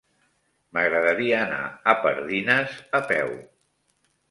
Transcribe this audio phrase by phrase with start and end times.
[0.77, 1.59] M'agradaria anar
[1.95, 3.33] a Pardines a peu.